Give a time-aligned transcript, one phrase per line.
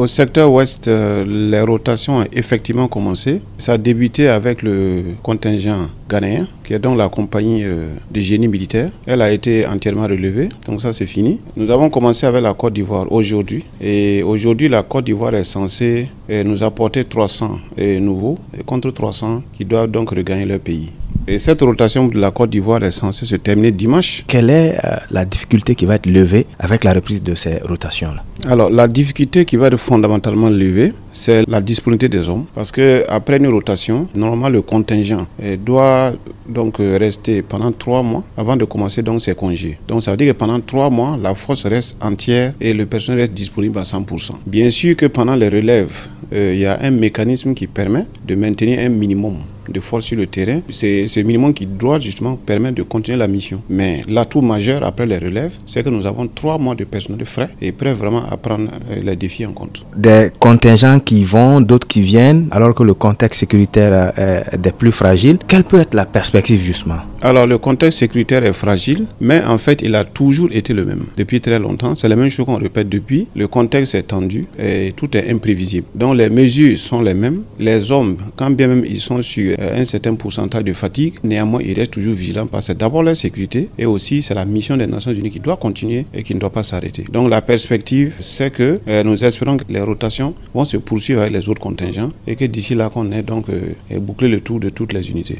[0.00, 3.42] au secteur ouest, euh, les rotations ont effectivement commencé.
[3.58, 8.48] Ça a débuté avec le contingent ghanéen, qui est donc la compagnie euh, de génie
[8.48, 8.88] militaire.
[9.06, 11.38] Elle a été entièrement relevée, donc ça c'est fini.
[11.54, 13.64] Nous avons commencé avec la Côte d'Ivoire aujourd'hui.
[13.80, 17.58] Et aujourd'hui, la Côte d'Ivoire est censée euh, nous apporter 300
[18.00, 20.90] nouveaux, contre 300 qui doivent donc regagner leur pays.
[21.28, 24.24] Et cette rotation de la Côte d'Ivoire est censée se terminer dimanche.
[24.26, 28.24] Quelle est euh, la difficulté qui va être levée avec la reprise de ces rotations-là?
[28.46, 32.46] Alors, la difficulté qui va être fondamentalement levée, c'est la disponibilité des hommes.
[32.54, 36.12] Parce qu'après une rotation, normalement, le contingent euh, doit
[36.48, 39.78] donc euh, rester pendant trois mois avant de commencer donc ses congés.
[39.86, 43.20] Donc, ça veut dire que pendant trois mois, la force reste entière et le personnel
[43.20, 44.32] reste disponible à 100%.
[44.46, 48.78] Bien sûr que pendant les relèves, il y a un mécanisme qui permet de maintenir
[48.78, 49.36] un minimum
[49.72, 50.60] de force sur le terrain.
[50.70, 53.62] C'est ce minimum qui doit justement permettre de continuer la mission.
[53.68, 57.24] Mais l'atout majeur après les relèves, c'est que nous avons trois mois de personnel de
[57.24, 59.84] frais et prêts vraiment à prendre euh, les défis en compte.
[59.96, 64.92] Des contingents qui vont, d'autres qui viennent, alors que le contexte sécuritaire est des plus
[64.92, 65.38] fragiles.
[65.46, 67.00] Quelle peut être la perspective justement?
[67.22, 71.04] Alors le contexte sécuritaire est fragile, mais en fait il a toujours été le même.
[71.16, 73.26] Depuis très longtemps, c'est la même chose qu'on répète depuis.
[73.36, 75.86] Le contexte est tendu et tout est imprévisible.
[75.94, 77.42] Donc les mesures sont les mêmes.
[77.58, 81.14] Les hommes, quand bien même ils sont sur euh, un certain pourcentage de fatigue.
[81.22, 84.76] Néanmoins, ils restent toujours vigilants parce que d'abord la sécurité et aussi c'est la mission
[84.76, 87.04] des Nations Unies qui doit continuer et qui ne doit pas s'arrêter.
[87.12, 91.32] Donc la perspective, c'est que euh, nous espérons que les rotations vont se poursuivre avec
[91.32, 94.68] les autres contingents et que d'ici là qu'on ait donc euh, bouclé le tour de
[94.68, 95.38] toutes les unités.